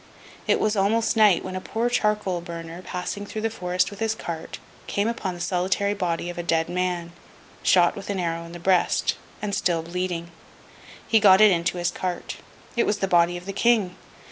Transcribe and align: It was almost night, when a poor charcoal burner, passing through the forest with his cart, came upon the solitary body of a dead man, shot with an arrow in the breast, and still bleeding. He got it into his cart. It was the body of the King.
It 0.47 0.59
was 0.59 0.75
almost 0.75 1.15
night, 1.15 1.45
when 1.45 1.55
a 1.55 1.61
poor 1.61 1.87
charcoal 1.87 2.41
burner, 2.41 2.81
passing 2.81 3.23
through 3.23 3.43
the 3.43 3.51
forest 3.51 3.91
with 3.91 3.99
his 3.99 4.15
cart, 4.15 4.57
came 4.87 5.07
upon 5.07 5.35
the 5.35 5.39
solitary 5.39 5.93
body 5.93 6.27
of 6.31 6.39
a 6.39 6.41
dead 6.41 6.69
man, 6.69 7.13
shot 7.61 7.95
with 7.95 8.09
an 8.09 8.19
arrow 8.19 8.43
in 8.45 8.51
the 8.51 8.59
breast, 8.59 9.13
and 9.43 9.53
still 9.53 9.83
bleeding. 9.83 10.31
He 11.07 11.19
got 11.19 11.39
it 11.39 11.51
into 11.51 11.77
his 11.77 11.91
cart. 11.91 12.37
It 12.75 12.87
was 12.87 12.97
the 12.97 13.07
body 13.07 13.37
of 13.37 13.45
the 13.45 13.53
King. 13.53 13.95